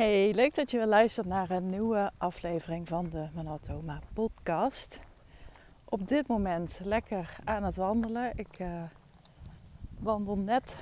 [0.00, 5.00] Hey, leuk dat je weer luistert naar een nieuwe aflevering van de Manatoma podcast.
[5.84, 8.32] Op dit moment lekker aan het wandelen.
[8.34, 8.82] Ik uh,
[9.98, 10.76] wandel net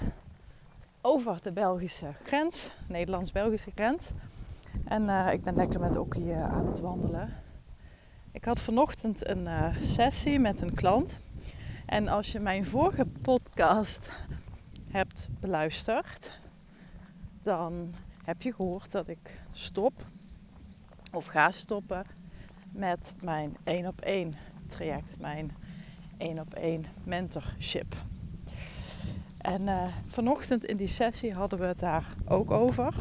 [1.00, 4.10] over de Belgische grens, Nederlands-Belgische grens.
[4.84, 7.34] En uh, ik ben lekker met Okkie uh, aan het wandelen.
[8.32, 9.48] Ik had vanochtend een
[9.80, 11.18] sessie met een klant.
[11.86, 14.10] En als je mijn vorige podcast
[14.90, 16.32] hebt beluisterd,
[17.42, 17.94] dan
[18.28, 19.92] heb je gehoord dat ik stop
[21.12, 22.04] of ga stoppen
[22.72, 24.34] met mijn 1 op 1
[24.66, 25.56] traject, mijn
[26.18, 27.94] 1 op 1 mentorship.
[29.38, 32.94] En uh, vanochtend in die sessie hadden we het daar ook over.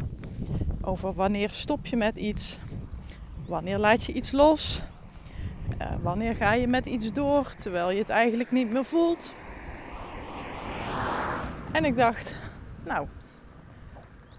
[0.82, 2.60] Over wanneer stop je met iets,
[3.46, 4.82] wanneer laat je iets los,
[5.82, 9.34] uh, wanneer ga je met iets door terwijl je het eigenlijk niet meer voelt.
[11.72, 12.36] En ik dacht,
[12.86, 13.08] nou,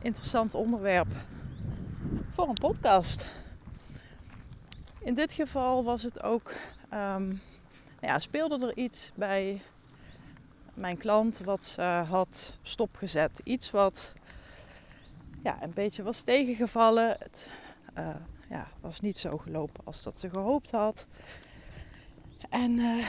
[0.03, 1.13] interessant onderwerp
[2.31, 3.27] voor een podcast.
[5.01, 6.53] In dit geval was het ook,
[6.95, 7.41] um,
[8.01, 9.63] ja, speelde er iets bij
[10.75, 13.41] mijn klant wat ze had stopgezet.
[13.45, 14.13] Iets wat
[15.43, 17.17] ja, een beetje was tegengevallen.
[17.19, 17.51] Het
[17.99, 18.09] uh,
[18.51, 21.07] ja, was niet zo gelopen als dat ze gehoopt had.
[22.51, 23.07] En uh,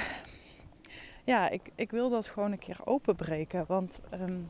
[1.23, 3.65] ja, ik, ik wil dat gewoon een keer openbreken.
[3.67, 4.49] Want um,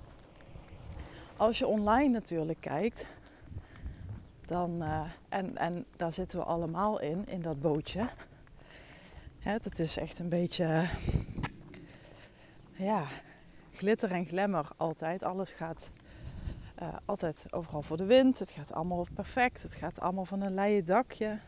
[1.40, 3.06] als je online natuurlijk kijkt,
[4.46, 8.08] dan, uh, en, en daar zitten we allemaal in, in dat bootje.
[9.40, 10.86] Het is echt een beetje,
[12.72, 13.06] ja,
[13.74, 15.24] glitter en glamour altijd.
[15.24, 15.92] Alles gaat
[16.82, 18.40] uh, altijd overal voor de wind.
[18.40, 19.62] Het gaat allemaal perfect.
[19.62, 21.40] Het gaat allemaal van een leien dakje.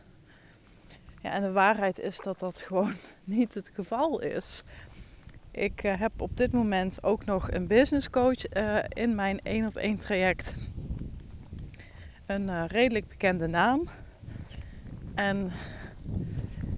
[1.22, 4.62] Ja, en de waarheid is dat dat gewoon niet het geval is.
[5.52, 9.66] Ik uh, heb op dit moment ook nog een business coach uh, in mijn één
[9.66, 10.56] op één traject.
[12.26, 13.88] Een uh, redelijk bekende naam.
[15.14, 15.52] En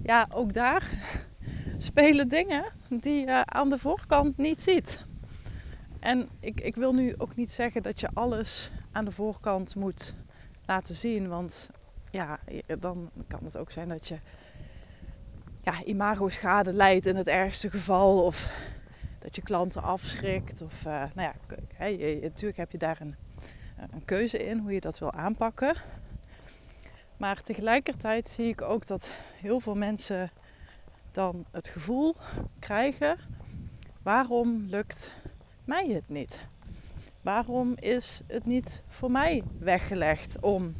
[0.03, 0.89] ja, ook daar
[1.77, 5.05] spelen dingen die je aan de voorkant niet ziet.
[5.99, 10.13] En ik, ik wil nu ook niet zeggen dat je alles aan de voorkant moet
[10.65, 11.27] laten zien.
[11.27, 11.69] Want
[12.11, 12.39] ja,
[12.79, 14.17] dan kan het ook zijn dat je
[15.65, 18.23] ja, imago-schade leidt in het ergste geval.
[18.23, 18.49] Of
[19.19, 20.61] dat je klanten afschrikt.
[20.61, 21.33] Of uh, nou ja,
[22.21, 23.15] natuurlijk heb je daar een,
[23.91, 25.75] een keuze in hoe je dat wil aanpakken.
[27.17, 29.11] Maar tegelijkertijd zie ik ook dat
[29.41, 30.31] heel veel mensen
[31.11, 32.15] dan het gevoel
[32.59, 33.17] krijgen:
[34.03, 35.11] waarom lukt
[35.63, 36.47] mij het niet?
[37.21, 40.75] Waarom is het niet voor mij weggelegd om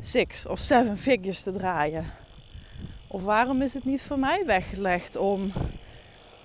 [0.00, 2.19] six of seven figures te draaien?
[3.12, 5.52] Of waarom is het niet voor mij weggelegd om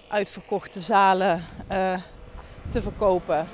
[0.07, 2.01] uitverkochte zalen uh,
[2.67, 3.47] te verkopen?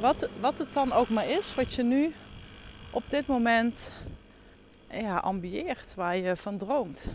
[0.00, 2.14] Wat, wat het dan ook maar is, wat je nu
[2.90, 3.92] op dit moment
[4.90, 7.06] ja, ambieert, waar je van droomt.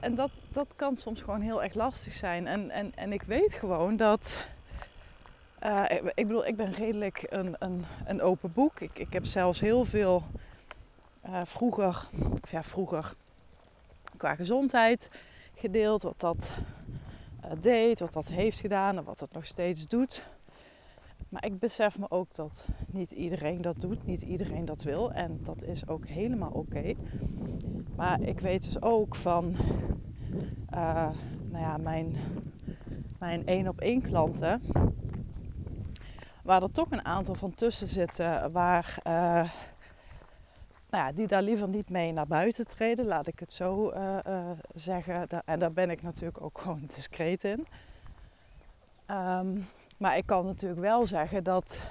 [0.00, 2.46] En dat, dat kan soms gewoon heel erg lastig zijn.
[2.46, 4.46] En, en, en ik weet gewoon dat.
[5.88, 8.80] Ik, ik, bedoel, ik ben redelijk een, een, een open boek.
[8.80, 10.22] Ik, ik heb zelfs heel veel
[11.28, 12.08] uh, vroeger,
[12.50, 13.12] ja, vroeger
[14.16, 15.10] qua gezondheid
[15.54, 16.02] gedeeld.
[16.02, 16.52] Wat dat
[17.44, 20.22] uh, deed, wat dat heeft gedaan en wat het nog steeds doet.
[21.28, 25.12] Maar ik besef me ook dat niet iedereen dat doet, niet iedereen dat wil.
[25.12, 26.94] En dat is ook helemaal oké.
[27.96, 29.56] Maar ik weet dus ook van
[30.74, 31.08] uh,
[31.50, 32.16] nou ja, mijn,
[33.18, 34.62] mijn één op één klanten.
[36.42, 39.00] Waar er toch een aantal van tussen zitten waar,
[40.90, 44.50] nou ja, die daar liever niet mee naar buiten treden, laat ik het zo uh,
[44.74, 45.26] zeggen.
[45.44, 47.66] En daar ben ik natuurlijk ook gewoon discreet in.
[49.10, 49.66] Um,
[49.98, 51.82] maar ik kan natuurlijk wel zeggen dat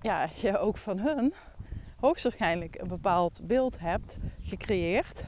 [0.00, 1.34] ja, je ook van hun
[2.00, 5.24] hoogstwaarschijnlijk een bepaald beeld hebt gecreëerd.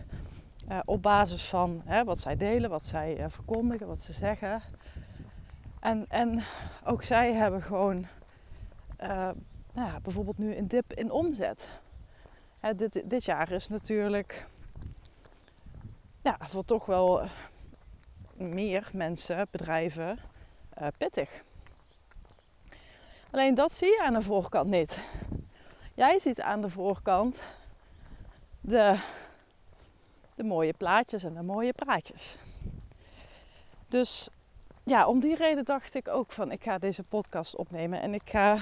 [0.69, 4.63] Uh, op basis van hè, wat zij delen, wat zij verkondigen, wat ze zeggen.
[5.81, 6.43] En, en
[6.85, 8.07] ook zij hebben gewoon
[9.73, 11.69] nou ja, bijvoorbeeld nu een dip in omzet.
[12.63, 14.47] Hè, dit, dit jaar is natuurlijk
[16.23, 17.23] ja, voor toch wel
[18.35, 20.19] meer mensen, bedrijven,
[20.99, 21.31] pittig.
[23.31, 25.01] Alleen dat zie je aan de voorkant niet.
[25.95, 27.43] Jij ziet aan de voorkant
[28.61, 28.99] de,
[30.35, 32.37] de mooie plaatjes en de mooie praatjes.
[33.89, 34.29] Dus
[34.85, 38.31] ja, om die reden dacht ik ook van ik ga deze podcast opnemen en ik
[38.31, 38.59] ga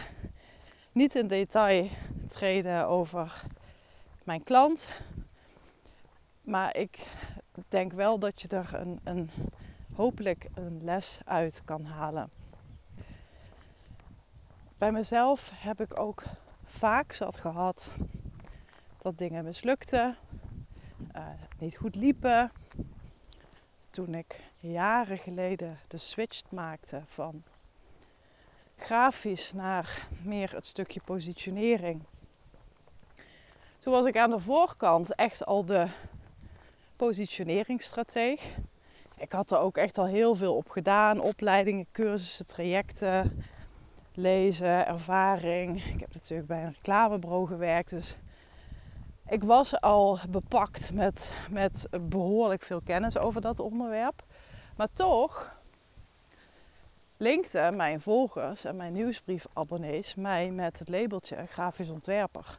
[0.93, 1.89] niet in detail
[2.29, 3.43] treden over
[4.31, 4.89] mijn klant.
[6.43, 6.99] Maar ik
[7.69, 9.31] denk wel dat je er een, een
[9.95, 12.31] hopelijk een les uit kan halen.
[14.79, 16.23] bij mezelf heb ik ook
[16.65, 17.91] vaak zat gehad
[18.99, 20.17] dat dingen mislukten,
[21.17, 21.27] uh,
[21.59, 22.53] niet goed liepen.
[23.91, 27.43] Toen ik jaren geleden de switch maakte van
[28.77, 32.03] grafisch naar meer het stukje positionering.
[33.81, 35.87] Toen was ik aan de voorkant echt al de
[36.97, 38.57] positioneringsstrateeg.
[39.17, 41.21] Ik had er ook echt al heel veel op gedaan.
[41.21, 43.45] Opleidingen, cursussen, trajecten,
[44.15, 45.85] lezen, ervaring.
[45.85, 47.91] Ik heb natuurlijk bij een reclamebureau gewerkt.
[47.91, 48.17] Dus
[49.29, 54.23] ik was al bepakt met, met behoorlijk veel kennis over dat onderwerp.
[54.77, 55.57] Maar toch
[57.17, 62.59] linkten mijn volgers en mijn nieuwsbriefabonnees mij met het labeltje grafisch ontwerper.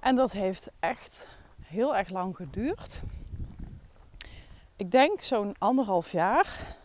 [0.00, 1.26] En dat heeft echt
[1.62, 3.00] heel erg lang geduurd.
[4.76, 6.76] Ik denk zo'n anderhalf jaar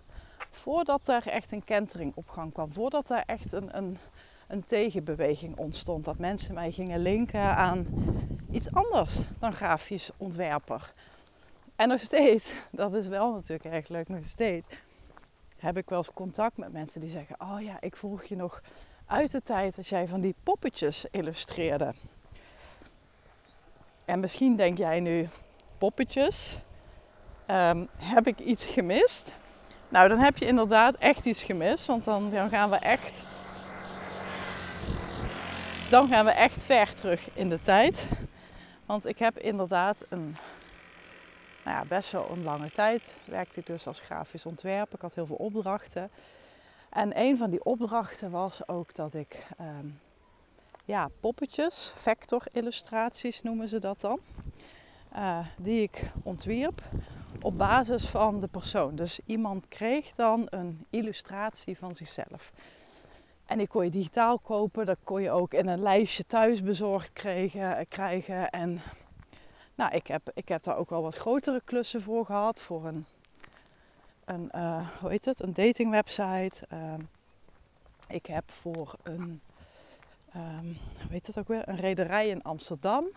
[0.52, 2.74] voordat er echt een kentering op gang kwam.
[2.74, 3.98] Voordat er echt een, een,
[4.48, 6.06] een tegenbeweging ontstond.
[6.06, 7.88] Dat mensen mij gingen linken aan
[8.52, 10.92] iets anders dan grafisch ontwerper.
[11.76, 14.68] En nog steeds, dat is wel natuurlijk erg leuk, nog steeds
[15.64, 18.62] heb ik wel eens contact met mensen die zeggen: Oh ja, ik volg je nog
[19.06, 21.94] uit de tijd dat jij van die poppetjes illustreerde.
[24.06, 25.30] En misschien denk jij nu:
[25.78, 26.58] poppetjes,
[27.48, 29.34] um, heb ik iets gemist?
[29.90, 33.26] Nou, dan heb je inderdaad echt iets gemist, want dan, dan gaan we echt.
[35.90, 38.08] Dan gaan we echt ver terug in de tijd.
[38.86, 40.38] Want ik heb inderdaad een
[41.64, 44.96] nou ja, best wel een lange tijd werkte ik dus als grafisch ontwerper.
[44.96, 46.10] Ik had heel veel opdrachten.
[46.90, 49.88] En een van die opdrachten was ook dat ik ehm,
[50.86, 54.20] ja, poppetjes, vector illustraties noemen ze dat dan,
[55.16, 56.82] uh, die ik ontwierp
[57.42, 58.96] op basis van de persoon.
[58.96, 62.52] Dus iemand kreeg dan een illustratie van zichzelf.
[63.46, 67.14] En die kon je digitaal kopen, dat kon je ook in een lijstje thuis bezorgd
[67.14, 67.88] krijgen.
[67.88, 68.50] krijgen.
[68.50, 68.82] En
[69.76, 72.62] nou, ik heb, ik heb daar ook wel wat grotere klussen voor gehad.
[72.62, 73.06] Voor een,
[74.26, 76.66] een uh, hoe heet het, een datingwebsite.
[76.74, 76.94] Uh,
[78.08, 79.42] ik heb voor een,
[80.36, 80.78] um,
[81.10, 83.10] heet het ook weer, een rederij in Amsterdam.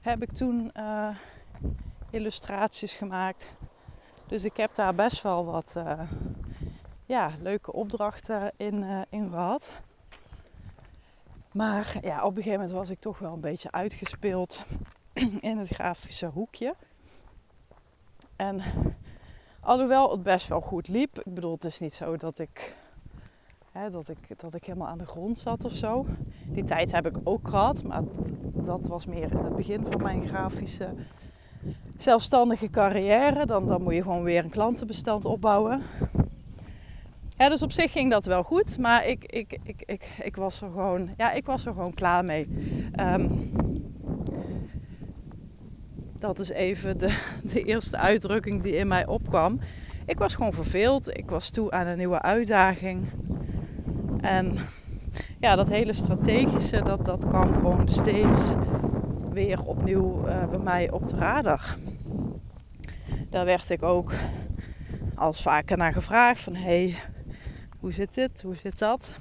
[0.00, 1.08] Heb ik toen uh,
[2.10, 3.48] illustraties gemaakt.
[4.26, 6.00] Dus ik heb daar best wel wat uh,
[7.06, 9.72] ja, leuke opdrachten in, in gehad.
[11.52, 14.64] Maar ja, op een gegeven moment was ik toch wel een beetje uitgespeeld
[15.40, 16.74] in het grafische hoekje.
[18.36, 18.62] En
[19.60, 22.76] alhoewel het best wel goed liep, ik bedoel, het is niet zo dat ik,
[23.72, 26.06] hè, dat ik, dat ik helemaal aan de grond zat of zo.
[26.46, 28.02] Die tijd heb ik ook gehad, maar
[28.52, 30.88] dat was meer in het begin van mijn grafische
[31.96, 33.46] zelfstandige carrière.
[33.46, 35.82] Dan, dan moet je gewoon weer een klantenbestand opbouwen.
[37.36, 40.70] Dus op zich ging dat wel goed, maar ik, ik, ik, ik, ik, was, er
[40.70, 42.48] gewoon, ja, ik was er gewoon klaar mee.
[43.00, 43.52] Um,
[46.18, 47.18] dat is even de,
[47.52, 49.60] de eerste uitdrukking die in mij opkwam.
[50.06, 51.16] Ik was gewoon verveeld.
[51.16, 53.06] Ik was toe aan een nieuwe uitdaging.
[54.20, 54.58] En
[55.40, 58.46] ja, dat hele strategische, dat, dat kwam gewoon steeds
[59.32, 61.76] weer opnieuw uh, bij mij op de radar.
[63.30, 64.12] Daar werd ik ook
[65.14, 66.96] als vaker naar gevraagd van hey,
[67.78, 69.12] hoe zit dit, hoe zit dat?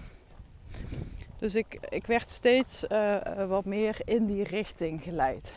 [1.38, 3.16] Dus ik, ik werd steeds uh,
[3.47, 5.54] wat meer in die richting geleid.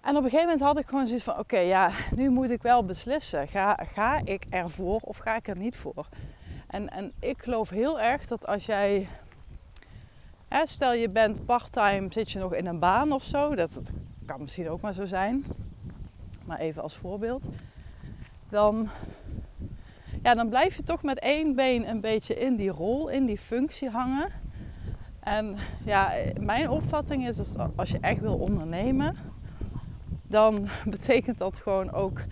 [0.00, 2.62] En op een gegeven moment had ik gewoon zoiets van: oké, ja, nu moet ik
[2.62, 3.48] wel beslissen.
[3.48, 6.06] Ga, ga ik ervoor of ga ik er niet voor?
[6.70, 9.08] En, en ik geloof heel erg dat als jij,
[10.48, 13.90] hè, stel je bent parttime, zit je nog in een baan of zo, dat,
[14.26, 15.44] kan misschien ook maar zo zijn,
[16.44, 17.44] maar even als voorbeeld,
[18.48, 18.88] dan,
[20.22, 23.38] ja, dan blijf je toch met één been een beetje in die rol, in die
[23.38, 24.28] functie hangen.
[25.20, 29.16] En ja, mijn opvatting is dat als je echt wil ondernemen,
[30.26, 32.24] dan betekent dat gewoon ook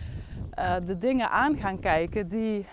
[0.59, 2.67] uh, de dingen aan gaan kijken die,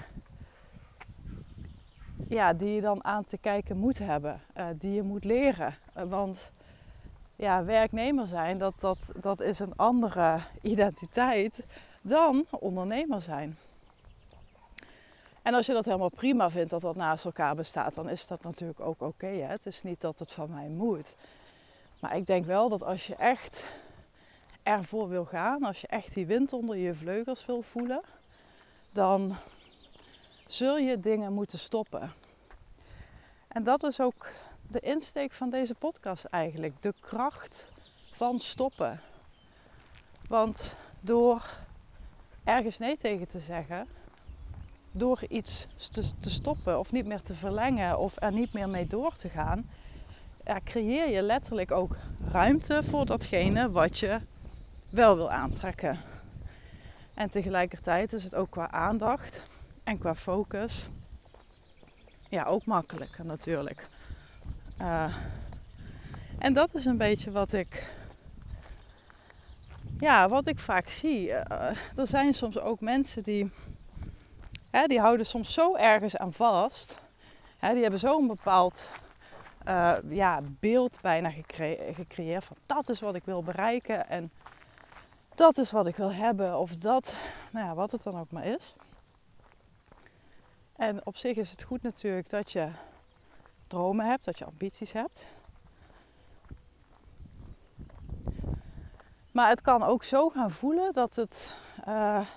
[2.27, 5.75] ja, die je dan aan te kijken moet hebben, uh, die je moet leren.
[5.98, 6.51] Uh, want
[7.36, 11.65] ja, werknemer zijn, dat, dat, dat is een andere identiteit
[12.01, 13.58] dan ondernemer zijn.
[15.41, 18.44] En als je dat helemaal prima vindt dat dat naast elkaar bestaat, dan is dat
[18.44, 19.27] natuurlijk ook oké.
[19.27, 21.17] Het is niet dat het van mij moet.
[22.00, 23.65] Maar ik denk wel dat als je echt
[24.63, 28.01] ervoor wil gaan, als je echt die wind onder je vleugels wil voelen,
[28.91, 29.36] dan
[30.46, 32.12] zul je dingen moeten stoppen.
[33.48, 34.28] En dat is ook
[34.68, 36.82] de insteek van deze podcast eigenlijk.
[36.82, 37.68] De kracht
[38.12, 39.00] van stoppen.
[40.28, 41.58] Want door
[42.44, 43.88] ergens nee tegen te zeggen,
[44.92, 48.88] door iets te, te, stoppen of niet meer te verlengen of er niet meer mee
[48.88, 49.70] door te gaan,
[50.46, 51.96] ja, creëer je letterlijk ook
[52.32, 54.20] ruimte voor datgene wat je
[54.90, 56.00] wel wil aantrekken.
[57.14, 59.42] En tegelijkertijd is het ook qua aandacht
[59.86, 60.89] en qua focus
[62.30, 63.88] ja, ook makkelijker natuurlijk.
[64.82, 65.15] Uh,
[66.39, 67.86] en dat is een beetje wat ik,
[70.00, 71.30] ja, wat ik vaak zie.
[71.30, 71.42] Uh,
[71.96, 73.51] er zijn soms ook mensen die,
[74.70, 76.98] hè, die houden soms zo ergens aan vast.
[77.58, 78.92] Hè, die hebben zo'n bepaald
[79.68, 84.32] uh, ja, beeld bijna gecre gecreëerd van dat is wat ik wil bereiken en
[85.36, 87.15] dat is wat ik wil hebben of dat,
[87.51, 88.74] nou ja, wat het dan ook maar is.
[90.75, 92.70] En op zich is het goed natuurlijk dat je
[93.67, 95.25] dromen hebt, dat je ambities hebt.
[99.32, 101.51] Maar het kan ook zo gaan voelen dat, het,
[101.88, 102.27] uh,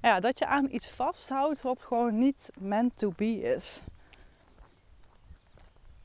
[0.00, 3.82] ja, dat je aan iets vasthoudt wat gewoon niet meant to be is.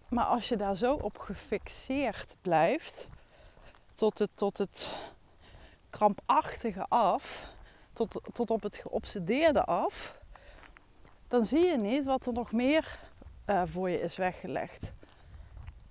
[0.07, 3.07] Maar als je daar zo op gefixeerd blijft,
[3.93, 4.97] tot het, tot het
[5.89, 7.47] krampachtige af,
[7.93, 10.21] tot, tot op het geobsedeerde af,
[11.33, 12.99] dan zie je niet wat er nog meer
[13.45, 14.93] uh, voor je is weggelegd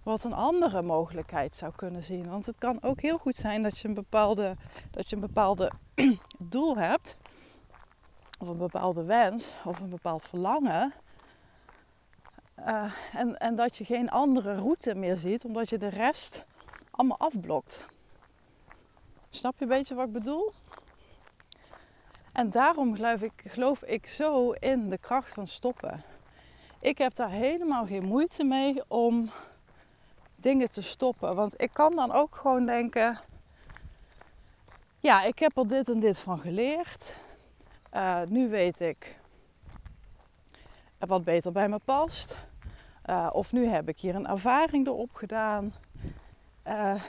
[0.03, 2.29] wat een andere mogelijkheid zou kunnen zien.
[2.29, 4.57] Want het kan ook heel goed zijn dat je een bepaalde,
[4.91, 5.73] dat je een bepaalde
[6.39, 7.17] doel hebt,
[8.39, 10.93] of een bepaalde wens, of een bepaald verlangen.
[12.59, 16.45] Uh, en, en dat je geen andere route meer ziet, omdat je de rest
[16.91, 17.87] allemaal afblokt.
[19.31, 20.53] Snap je een beetje wat ik bedoel?
[22.33, 26.03] En daarom geloof ik, geloof ik zo in de kracht van stoppen.
[26.81, 29.31] Ik heb daar helemaal geen moeite mee om
[30.37, 31.35] dingen te stoppen.
[31.35, 33.19] Want ik kan dan ook gewoon denken:
[34.99, 37.17] ja, ik heb er dit en dit van geleerd.
[37.95, 39.21] Uh, nu weet ik
[40.99, 42.37] wat beter bij me past.
[43.07, 45.75] Uh, of nu heb ik hier een ervaring erop gedaan.
[46.67, 47.03] Uh,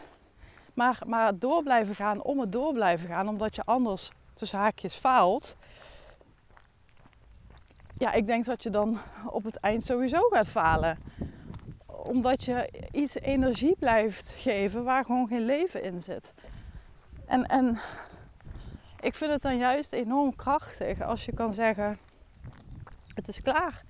[0.73, 4.93] maar, maar door blijven gaan om het door blijven gaan, omdat je anders tussen haakjes
[4.93, 5.55] faalt.
[7.97, 10.97] Ja, ik denk dat je dan op het eind sowieso gaat falen
[12.03, 16.33] omdat je iets energie blijft geven waar gewoon geen leven in zit.
[17.25, 17.79] En, en
[18.99, 21.97] ik vind het dan juist enorm krachtig als je kan zeggen:
[23.15, 23.83] Het is klaar,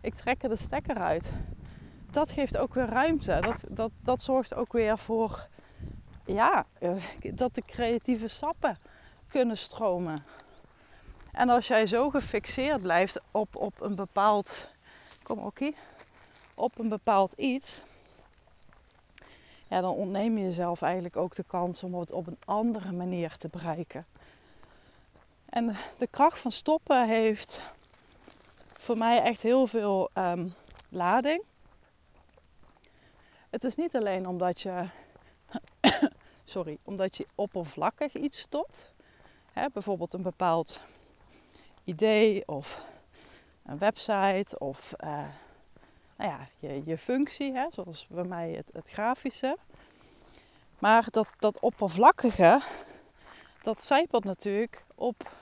[0.00, 1.32] ik trek er de stekker uit.
[2.10, 3.38] Dat geeft ook weer ruimte.
[3.40, 5.48] Dat, dat, dat zorgt ook weer voor
[6.24, 6.96] ja, eh,
[7.34, 8.78] dat de creatieve sappen
[9.34, 10.24] kunnen stromen.
[11.32, 14.68] En als jij zo gefixeerd blijft op, op een bepaald.
[15.22, 15.70] Kom, oké
[16.54, 17.80] op een bepaald iets,
[19.68, 23.36] ja, dan ontneem je jezelf eigenlijk ook de kans om het op een andere manier
[23.36, 24.06] te bereiken.
[25.48, 27.60] En de kracht van stoppen heeft
[28.72, 30.54] voor mij echt heel veel um,
[30.88, 31.42] lading.
[33.50, 34.84] Het is niet alleen omdat je,
[36.44, 38.92] sorry, omdat je oppervlakkig iets stopt.
[39.54, 40.80] Hè, bijvoorbeeld een bepaald
[41.84, 42.84] idee of
[43.66, 45.24] een website of uh,
[46.16, 49.56] nou ja, je, je functie, hè, zoals bij mij het, het grafische.
[50.78, 52.60] Maar dat, dat oppervlakkige,
[53.62, 55.32] dat zijpelt natuurlijk op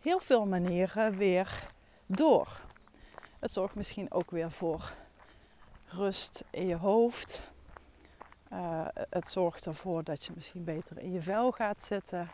[0.00, 1.68] heel veel manieren weer
[2.06, 2.60] door.
[3.38, 4.92] Het zorgt misschien ook weer voor
[5.86, 7.42] rust in je hoofd.
[8.52, 12.30] Uh, het zorgt ervoor dat je misschien beter in je vel gaat zitten.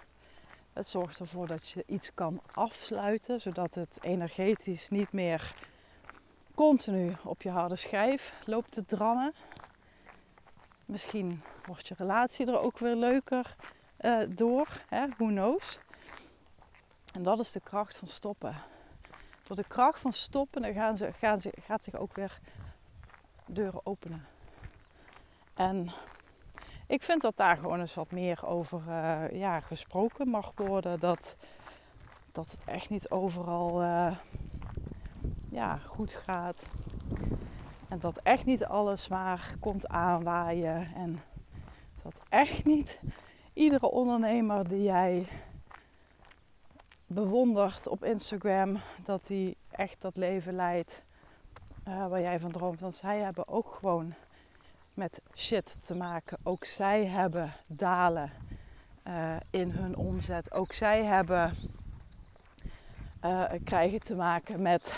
[0.79, 5.55] Het zorgt ervoor dat je iets kan afsluiten, zodat het energetisch niet meer
[6.55, 9.35] continu op je harde schijf loopt te drammen.
[10.85, 13.57] Misschien wordt je relatie er ook weer leuker
[14.01, 14.69] uh, door.
[14.89, 15.09] Hè?
[15.09, 15.79] Who knows?
[17.13, 18.55] En dat is de kracht van stoppen.
[19.43, 22.39] Door de kracht van stoppen dan gaan ze, gaan ze, gaat zich ook weer
[23.47, 24.27] deuren openen.
[25.55, 25.89] En
[26.89, 31.01] ik vind dat daar gewoon eens wat meer over uh, ja, gesproken mag worden.
[31.01, 31.37] Dat,
[32.33, 34.17] dat het echt niet overal uh,
[35.51, 36.67] ja, goed gaat.
[37.89, 40.95] En dat echt niet alles maar komt aanwaaien.
[40.95, 41.23] En
[42.03, 43.01] dat echt niet
[43.53, 45.27] iedere ondernemer die jij
[47.07, 51.03] bewondert op Instagram, dat die echt dat leven leidt
[51.89, 52.81] uh, waar jij van droomt.
[52.81, 54.15] Want zij hebben ook gewoon
[54.95, 56.39] met shit te maken.
[56.43, 58.33] Ook zij hebben dalen
[59.09, 60.53] uh, in hun omzet.
[60.53, 61.57] Ook zij hebben
[63.25, 64.95] uh, krijgen te maken met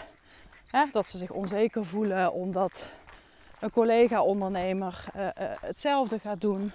[0.92, 2.88] dat ze zich onzeker voelen omdat
[3.59, 5.28] een collega-ondernemer uh,
[5.61, 6.73] hetzelfde gaat doen.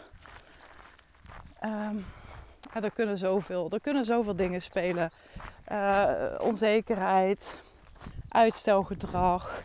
[1.64, 2.06] Um,
[2.74, 5.12] er, kunnen zoveel, er kunnen zoveel dingen spelen.
[6.40, 7.62] Onzekerheid,
[8.30, 9.64] uitstelgedrag,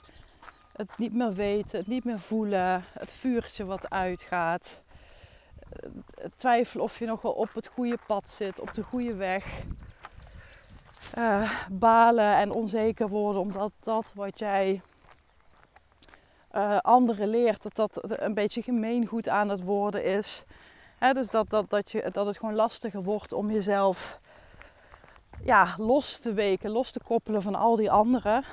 [0.80, 4.80] het niet meer weten, het niet meer voelen, het vuurtje wat uitgaat,
[6.14, 9.62] het twijfelen of je nog wel op het goede pad zit, op de goede weg.
[11.18, 14.82] Uh, balen en onzeker worden omdat dat wat jij
[16.52, 20.44] uh, anderen leert, dat dat een beetje gemeengoed aan het worden is.
[21.12, 24.20] dus dat, dat, dat, je, dat het gewoon lastiger wordt om jezelf
[25.44, 28.44] ja, los te weken, los te koppelen van al die anderen.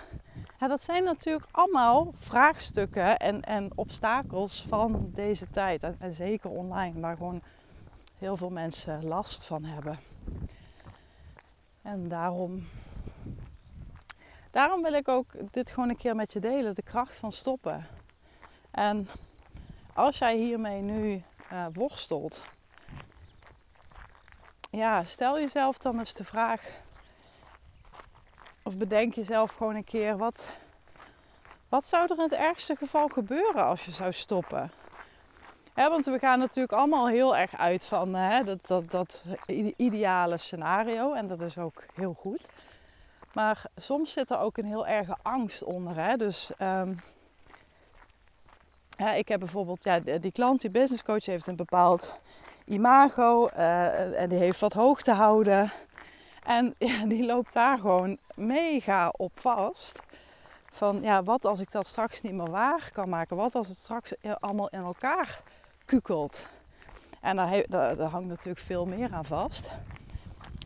[0.57, 5.83] Dat zijn natuurlijk allemaal vraagstukken en, en obstakels van deze tijd.
[5.83, 7.41] En, zeker online, waar gewoon
[8.17, 9.99] heel veel mensen last van hebben.
[11.81, 12.67] En daarom,
[14.51, 17.85] daarom wil ik ook dit gewoon een keer met je delen, de kracht van stoppen.
[18.71, 19.07] En
[19.93, 21.23] als jij hiermee nu
[21.53, 22.41] uh, worstelt,
[24.69, 26.69] ja, stel jezelf dan eens de vraag,
[28.67, 30.49] of bedenk jezelf gewoon een keer, wat,
[31.69, 34.71] wat zou er in het ergste geval gebeuren als je zou stoppen?
[35.75, 38.11] want we gaan natuurlijk allemaal heel erg uit van
[38.45, 39.23] dat, dat, dat
[39.75, 41.13] ideale scenario.
[41.13, 42.49] En dat is ook heel goed.
[43.33, 45.95] Maar soms zit er ook een heel erge angst onder.
[45.95, 46.15] Hè?
[46.15, 46.99] Dus um,
[49.15, 52.19] ik heb bijvoorbeeld ja, die klant, die business coach, heeft een bepaald
[52.65, 53.49] imago.
[53.57, 55.71] Uh, en die heeft wat hoog te houden.
[56.47, 60.01] En ja, die loopt daar gewoon mega op vast.
[60.71, 63.37] Van ja, wat als ik dat straks niet meer waar kan maken?
[63.37, 65.41] Wat als het straks allemaal in elkaar
[65.85, 66.45] kukelt.
[67.21, 69.69] En daar, daar, hangt natuurlijk veel meer aan vast.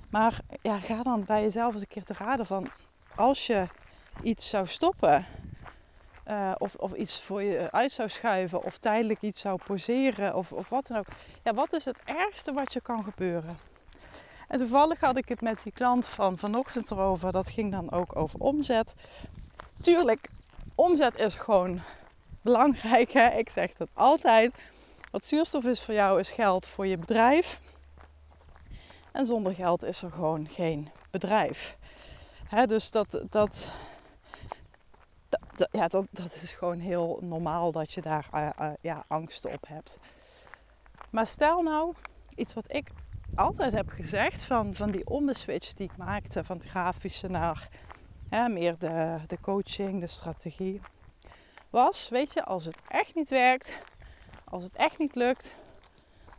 [0.09, 2.67] Maar ja, ga dan bij jezelf eens een keer te raden van
[3.15, 3.65] als je
[4.23, 5.25] iets zou stoppen.
[6.27, 8.63] Uh, of, of iets voor je uit zou schuiven.
[8.63, 10.35] Of tijdelijk iets zou poseren.
[10.35, 11.07] Of, of wat dan ook.
[11.43, 13.70] Ja, wat is het ergste wat je kan gebeuren?
[14.51, 17.31] En toevallig had ik het met die klant van vanochtend erover.
[17.31, 18.93] Dat ging dan ook over omzet.
[19.81, 20.29] Tuurlijk,
[20.75, 21.81] omzet is gewoon
[22.41, 23.11] belangrijk.
[23.11, 23.29] Hè?
[23.29, 24.53] Ik zeg dat altijd.
[25.11, 27.59] Wat zuurstof is voor jou, is geld voor je bedrijf.
[29.11, 31.77] En zonder geld is er gewoon geen bedrijf.
[32.65, 33.67] dus dat, dat,
[35.71, 39.97] ja, dat, dat is gewoon heel normaal dat je daar uh, ja, angsten op hebt.
[41.09, 41.93] Maar stel nou,
[42.35, 42.87] iets wat ik
[43.35, 47.69] altijd heb gezegd van, van die ombeswitch die ik maakte van het grafische naar
[48.49, 50.81] meer de, de coaching, de strategie.
[51.69, 53.81] Was, weet je, als het echt niet werkt,
[54.43, 55.51] als het echt niet lukt,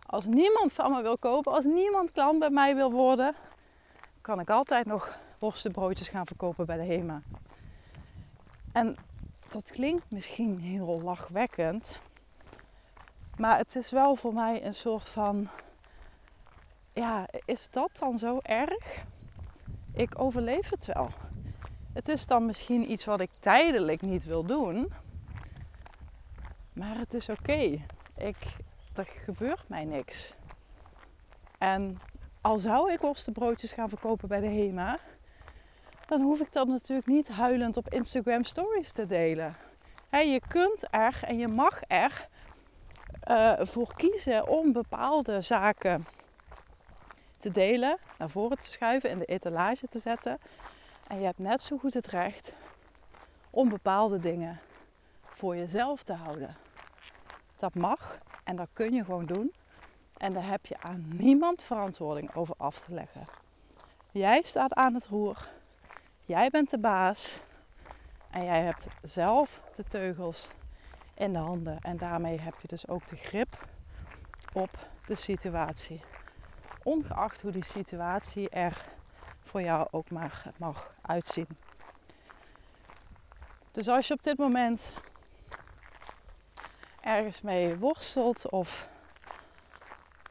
[0.06, 3.34] als niemand van me wil kopen, als niemand klant bij mij wil worden,
[4.20, 7.22] kan ik altijd nog worstenbroodjes gaan verkopen bij de HEMA.
[8.72, 8.96] En
[9.48, 12.00] dat klinkt misschien heel lachwekkend,
[13.36, 15.48] maar het is wel voor mij een soort van,
[16.92, 19.04] ja, is dat dan zo erg?
[19.94, 21.08] Ik overleef het wel.
[21.92, 24.92] Het is dan misschien iets wat ik tijdelijk niet wil doen,
[26.72, 27.78] maar het is oké
[28.98, 30.34] er gebeurt mij niks.
[31.58, 31.98] En
[32.40, 34.98] al zou ik worstenbroodjes gaan verkopen bij de HEMA,
[36.06, 39.56] dan hoef ik dat natuurlijk niet huilend op Instagram stories te delen.
[40.10, 42.28] je kunt er en je mag er
[43.30, 46.04] uh, voor kiezen om bepaalde zaken
[47.42, 50.38] te delen, naar voren te schuiven, in de etalage te zetten.
[51.06, 52.52] En je hebt net zo goed het recht
[53.50, 54.60] om bepaalde dingen
[55.22, 56.56] voor jezelf te houden.
[57.56, 59.52] Dat mag en dat kun je gewoon doen.
[60.16, 63.26] En daar heb je aan niemand verantwoording over af te leggen.
[64.10, 65.48] Jij staat aan het roer.
[66.26, 67.40] Jij bent de baas.
[68.30, 70.48] En jij hebt zelf de teugels
[71.14, 71.78] in de handen.
[71.78, 73.66] En daarmee heb je dus ook de grip
[74.52, 74.70] op
[75.06, 76.00] de situatie.
[76.82, 78.84] Ongeacht hoe die situatie er
[79.40, 81.46] voor jou ook maar mag uitzien.
[83.72, 84.92] Dus als je op dit moment
[87.00, 88.88] ergens mee worstelt of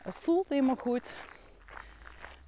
[0.01, 1.15] het voelt niet meer goed.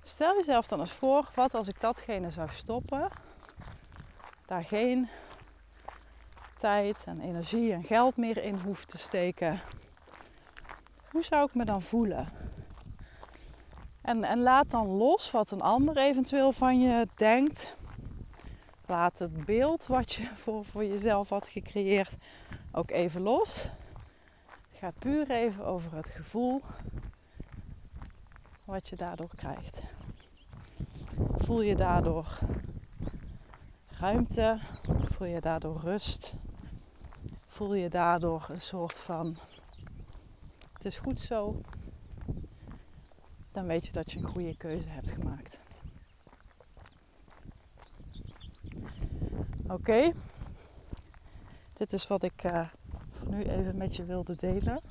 [0.03, 3.09] Stel jezelf dan eens voor, wat als ik datgene zou stoppen,
[4.45, 5.09] daar geen
[6.57, 9.59] tijd en energie en geld meer in hoef te steken.
[11.11, 12.52] Hoe zou ik me dan voelen?
[14.03, 17.75] En, en laat dan los wat een ander eventueel van je denkt.
[18.85, 22.15] Laat het beeld wat je voor, voor jezelf had gecreëerd
[22.71, 23.69] ook even los
[24.83, 26.61] gaat puur even over het gevoel
[28.63, 29.81] wat je daardoor krijgt.
[31.35, 32.39] Voel je daardoor
[33.99, 34.59] ruimte?
[35.03, 36.33] Voel je daardoor rust?
[37.47, 39.37] Voel je daardoor een soort van
[40.73, 41.61] het is goed zo?
[43.53, 45.59] Dan weet je dat je een goede keuze hebt gemaakt.
[49.67, 50.11] Oké,
[51.73, 52.67] dit is wat ik uh,
[53.09, 54.81] voor nu even met je wilde delen.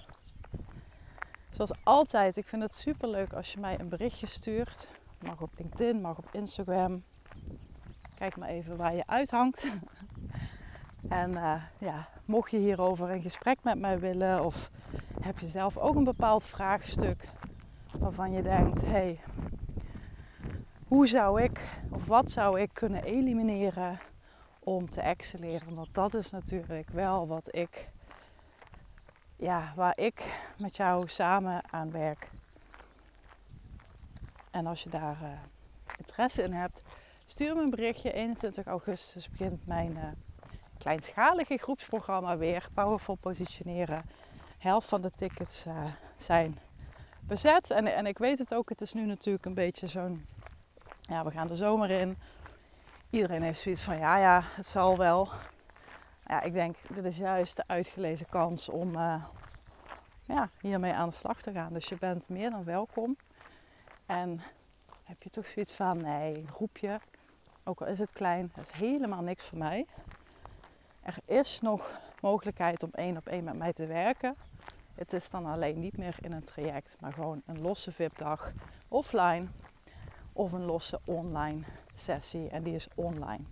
[1.50, 4.88] Zoals altijd, ik vind het super leuk als je mij een berichtje stuurt.
[5.18, 7.02] Mag op LinkedIn, mag op Instagram.
[8.14, 9.66] Kijk maar even waar je uithangt.
[11.08, 14.70] en uh, ja, mocht je hierover een gesprek met mij willen of
[15.20, 17.28] heb je zelf ook een bepaald vraagstuk
[18.02, 19.20] waarvan je denkt: hey,
[20.88, 21.60] hoe zou ik
[21.90, 23.98] of wat zou ik kunnen elimineren
[24.58, 25.74] om te excelleren?
[25.74, 27.88] Want dat is natuurlijk wel wat ik,
[29.36, 32.30] ja, waar ik met jou samen aan werk.
[34.50, 35.28] En als je daar uh,
[35.98, 36.82] interesse in hebt,
[37.26, 38.12] stuur me een berichtje.
[38.12, 40.04] 21 augustus begint mijn uh,
[40.78, 42.68] kleinschalige groepsprogramma weer.
[42.74, 44.02] Powerful positioneren.
[44.58, 45.84] Helft van de tickets uh,
[46.16, 46.58] zijn
[47.26, 47.70] bezet.
[47.70, 50.26] En, en ik weet het ook, het is nu natuurlijk een beetje zo'n...
[51.00, 52.18] Ja, we gaan de zomer in.
[53.10, 55.28] Iedereen heeft zoiets van, ja, ja, het zal wel.
[56.26, 59.24] Ja, ik denk, dit is juist de uitgelezen kans om uh,
[60.24, 61.72] ja, hiermee aan de slag te gaan.
[61.72, 63.16] Dus je bent meer dan welkom.
[64.06, 64.40] En
[65.04, 67.00] heb je toch zoiets van, nee, een groepje,
[67.64, 69.86] ook al is het klein, dat is helemaal niks voor mij.
[71.02, 74.36] Er is nog mogelijkheid om één op één met mij te werken.
[74.94, 78.52] Het is dan alleen niet meer in een traject, maar gewoon een losse VIP-dag
[78.88, 79.44] offline
[80.32, 81.60] of een losse online
[81.94, 83.44] sessie en die is online.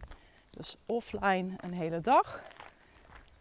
[0.50, 2.42] Dus offline een hele dag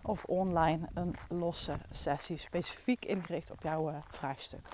[0.02, 4.68] of online een losse sessie specifiek ingericht op jouw uh, vraagstuk.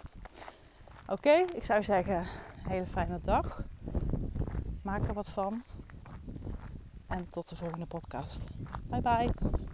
[1.07, 2.25] Oké, ik zou zeggen,
[2.67, 3.61] hele fijne dag.
[4.81, 5.63] Maak er wat van.
[7.07, 8.47] En tot de volgende podcast.
[8.89, 9.64] Bye bye.